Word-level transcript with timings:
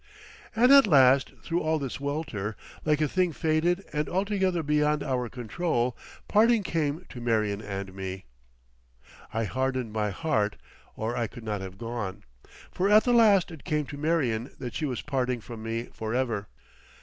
And 0.55 0.71
at 0.71 0.87
last 0.87 1.31
through 1.43 1.61
all 1.61 1.77
this 1.77 1.99
welter, 1.99 2.55
like 2.83 3.01
a 3.01 3.07
thing 3.07 3.31
fated 3.33 3.85
and 3.93 4.09
altogether 4.09 4.63
beyond 4.63 5.03
our 5.03 5.29
control, 5.29 5.95
parting 6.27 6.63
came 6.63 7.05
to 7.09 7.21
Marion 7.21 7.61
and 7.61 7.93
me. 7.93 8.25
I 9.31 9.43
hardened 9.43 9.93
my 9.93 10.09
heart, 10.09 10.55
or 10.95 11.15
I 11.15 11.27
could 11.27 11.43
not 11.43 11.61
have 11.61 11.77
gone. 11.77 12.23
For 12.71 12.89
at 12.89 13.03
the 13.03 13.13
last 13.13 13.51
it 13.51 13.63
came 13.63 13.85
to 13.85 13.95
Marion 13.99 14.49
that 14.57 14.73
she 14.73 14.85
was 14.87 15.03
parting 15.03 15.39
from 15.39 15.61
me 15.61 15.83
for 15.93 16.15
ever. 16.15 16.47